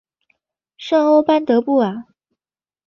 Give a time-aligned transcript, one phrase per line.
[0.77, 2.07] 圣欧班德布瓦。